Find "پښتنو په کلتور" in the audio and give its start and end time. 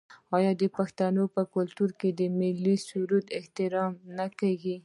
0.77-1.89